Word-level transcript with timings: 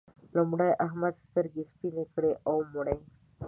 لومړی 0.35 0.71
احمد 0.85 1.15
سترګې 1.27 1.63
سپينې 1.71 2.03
کړې 2.13 2.31
او 2.47 2.55
ومړ. 2.65 2.87